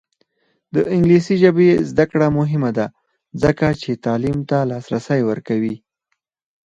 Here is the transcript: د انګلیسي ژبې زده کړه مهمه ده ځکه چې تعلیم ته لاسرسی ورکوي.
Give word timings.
د 0.75 0.75
انګلیسي 0.93 1.35
ژبې 1.43 1.69
زده 1.89 2.05
کړه 2.11 2.27
مهمه 2.39 2.71
ده 2.77 2.85
ځکه 3.43 3.65
چې 3.81 4.01
تعلیم 4.05 4.37
ته 4.49 4.57
لاسرسی 4.71 5.21
ورکوي. 5.29 5.75